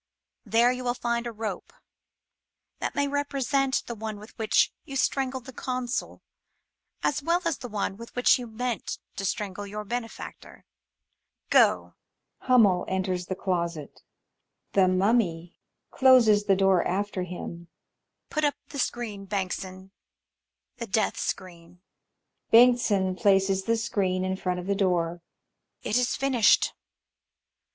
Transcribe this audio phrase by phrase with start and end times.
[0.47, 1.71] There you will find a rope
[2.79, 6.23] that may represent the one with which you strangled the Consul
[7.03, 10.65] as well as the one with which you meant to strangle your benefactor
[11.51, 11.93] Go!
[12.47, 14.01] 136 THE SPOOK SONATA scenbh HxTMMEL enters the closet,
[15.13, 15.53] MuMMT.
[15.91, 17.67] [Closes the door after him]
[18.31, 19.91] Put up the screen, Bengtsson....
[20.77, 21.79] The Death Screen!
[22.51, 25.21] Bengtsson pUices the screen in front of the door.
[25.85, 25.89] MuiOfT.
[25.91, 26.73] It is finished